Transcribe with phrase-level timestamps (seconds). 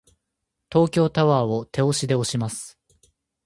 [0.71, 2.79] 東京タワーを手押しで押します。